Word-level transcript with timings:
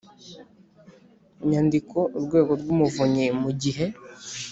nyandiko 1.49 1.97
Urwego 2.17 2.51
rw 2.61 2.67
Umuvunyi 2.75 3.25
mu 3.41 3.51
gihe 3.61 3.85